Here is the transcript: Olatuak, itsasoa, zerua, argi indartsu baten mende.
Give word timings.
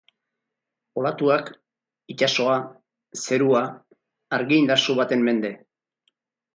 Olatuak, 1.01 1.51
itsasoa, 2.15 2.57
zerua, 3.27 3.63
argi 4.41 4.63
indartsu 4.65 5.01
baten 5.05 5.27
mende. 5.31 5.57